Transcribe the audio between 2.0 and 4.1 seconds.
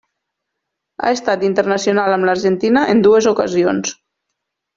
amb l'Argentina en dues ocasions.